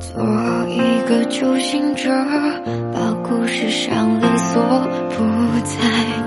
[0.00, 0.22] 做
[0.68, 2.10] 一个初心者，
[2.92, 4.62] 把故事上了锁，
[5.08, 5.24] 不
[5.64, 5.78] 再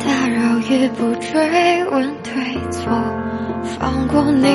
[0.00, 3.25] 打扰，也不追问对错。
[3.78, 4.46] 放过你，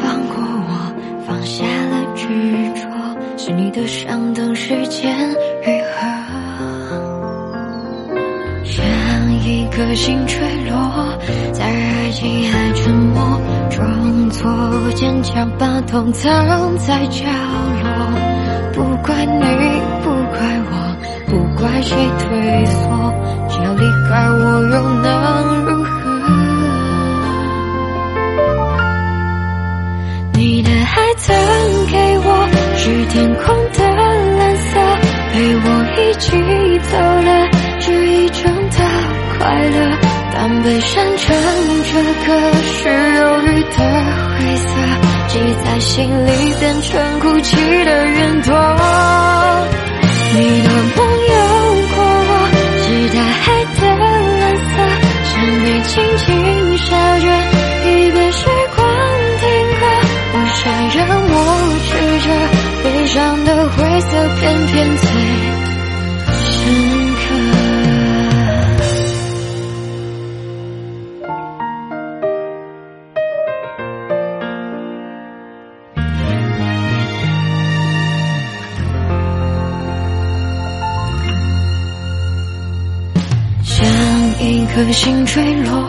[0.00, 0.92] 放过我，
[1.26, 2.26] 放下了执
[2.74, 2.88] 着，
[3.36, 5.14] 是你的伤，等时间
[5.62, 6.06] 愈合。
[8.64, 8.84] 像
[9.44, 10.38] 一颗心坠
[10.68, 11.18] 落，
[11.52, 14.50] 在爱情海沉没，装作
[14.94, 17.24] 坚强，把痛藏在角
[17.82, 17.90] 落。
[18.72, 19.44] 不怪你，
[20.02, 20.96] 不怪我，
[21.28, 23.12] 不怪谁退缩，
[23.48, 25.06] 只要离开我又能
[36.18, 36.30] 起
[36.90, 37.48] 走了
[37.80, 38.78] 这一程的
[39.38, 39.76] 快乐，
[40.34, 41.36] 当悲伤成
[41.84, 41.92] 这
[42.26, 42.28] 个
[42.62, 43.76] 是忧郁的
[44.38, 44.68] 灰色。
[45.28, 45.32] 记
[45.64, 46.28] 在心里，
[46.60, 48.54] 变成哭泣的云朵。
[50.36, 50.98] 你的梦
[51.28, 51.34] 有
[51.94, 52.30] 过我，
[52.82, 53.80] 是大海的
[54.40, 54.72] 蓝色，
[55.24, 55.32] 像
[55.64, 56.24] 你轻轻
[56.78, 56.86] 笑
[57.18, 57.26] 着，
[57.88, 58.38] 一别时
[58.76, 58.78] 光
[59.40, 59.42] 停
[59.80, 59.82] 格。
[60.32, 61.32] 不想让我
[61.84, 61.88] 去
[62.24, 62.26] 着
[62.82, 64.74] 悲伤的灰色，偏偏
[84.74, 85.88] 颗心坠落，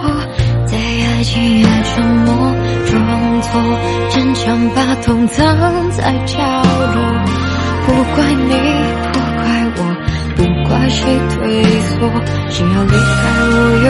[0.68, 2.54] 在爱情海沉默，
[2.86, 3.50] 装作
[4.10, 5.44] 坚强，把痛藏
[5.90, 7.02] 在角落。
[7.88, 8.54] 不怪你，
[9.12, 9.44] 不怪
[9.78, 9.80] 我，
[10.36, 11.02] 不怪谁
[11.34, 11.98] 退缩，
[12.52, 12.96] 想要离开
[13.42, 13.88] 我又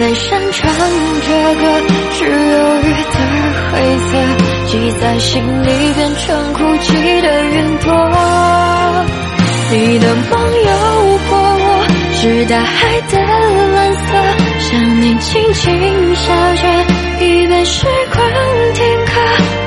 [0.00, 1.62] 当悲伤唱着歌，
[2.14, 2.30] 是忧
[2.82, 3.16] 郁的
[3.70, 3.74] 灰
[4.08, 4.10] 色，
[4.66, 7.86] 记在心里变成哭泣的云朵。
[9.70, 10.70] 你的梦有
[11.28, 13.18] 过我，是大海的
[13.76, 14.00] 蓝色，
[14.60, 16.62] 像你轻轻笑着，
[17.22, 18.26] 一别时光
[18.72, 19.12] 停格。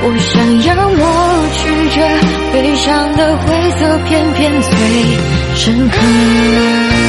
[0.01, 0.33] 我想
[0.63, 1.01] 要抹
[1.53, 1.61] 去
[1.93, 1.97] 这
[2.53, 3.45] 悲伤的灰
[3.77, 4.71] 色，偏偏最
[5.53, 7.02] 深刻。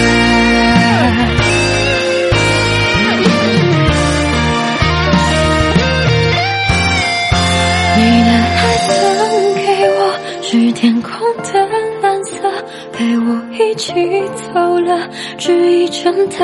[13.95, 14.21] 你
[14.53, 16.37] 走了这一程的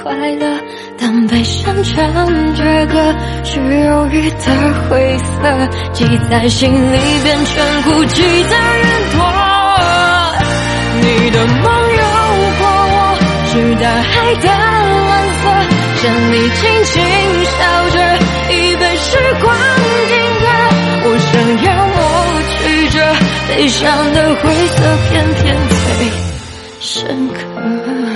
[0.00, 0.46] 快乐。
[0.96, 2.14] 当悲伤唱
[2.54, 4.46] 着歌，是忧郁的
[4.88, 9.18] 灰色，记在心里变成孤寂的云朵。
[11.00, 11.64] 你的梦
[11.98, 12.02] 有
[12.58, 12.96] 过我，
[13.50, 13.52] 是
[13.82, 15.12] 大海的蓝
[15.42, 15.42] 色，
[15.96, 16.92] 像你轻轻
[17.58, 17.58] 笑
[17.90, 17.98] 着，
[18.48, 19.10] 已被时
[19.42, 19.44] 光
[20.06, 20.44] 定格。
[21.04, 21.30] 我想
[21.64, 21.98] 要抹
[22.46, 22.96] 去这。
[23.48, 23.82] 悲伤
[24.14, 24.76] 的灰色，
[25.10, 25.71] 偏偏最
[26.82, 28.11] 深刻。